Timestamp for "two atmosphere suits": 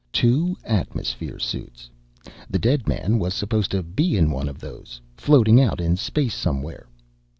0.11-1.87